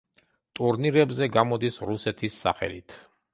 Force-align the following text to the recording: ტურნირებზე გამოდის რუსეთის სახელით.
ტურნირებზე 0.59 1.27
გამოდის 1.35 1.77
რუსეთის 1.91 2.41
სახელით. 2.47 2.99